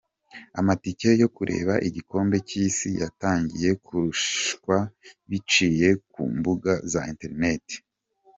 [0.59, 4.75] Amatike yo kureba igikombe cy’Isi yatangiye kugurishwa
[5.29, 7.65] biciye ku mbuga za internet.